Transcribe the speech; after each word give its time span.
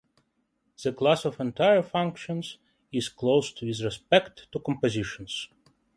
The 0.83 0.93
class 0.93 1.25
of 1.25 1.39
entire 1.39 1.83
functions 1.83 2.57
is 2.91 3.07
closed 3.07 3.61
with 3.61 3.81
respect 3.81 4.51
to 4.51 4.59
compositions. 4.59 5.47